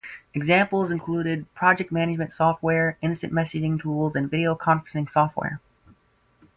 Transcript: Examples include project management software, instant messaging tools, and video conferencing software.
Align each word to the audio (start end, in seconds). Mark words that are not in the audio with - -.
Examples 0.33 0.89
include 0.89 1.45
project 1.53 1.91
management 1.91 2.33
software, 2.33 2.97
instant 3.03 3.31
messaging 3.31 3.79
tools, 3.79 4.15
and 4.15 4.31
video 4.31 4.55
conferencing 4.55 5.07
software. 5.11 5.61